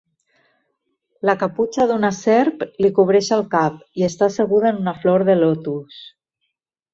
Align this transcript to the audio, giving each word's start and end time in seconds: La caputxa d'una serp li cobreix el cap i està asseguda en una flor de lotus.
La 1.29 1.35
caputxa 1.43 1.85
d'una 1.91 2.09
serp 2.19 2.65
li 2.85 2.91
cobreix 3.01 3.29
el 3.37 3.45
cap 3.55 3.77
i 4.01 4.07
està 4.09 4.27
asseguda 4.31 4.73
en 4.75 4.81
una 4.85 4.95
flor 5.05 5.27
de 5.29 5.37
lotus. 5.45 6.01